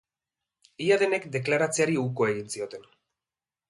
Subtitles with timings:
[0.85, 2.93] Ia denek deklaratzeari uko egin zioten.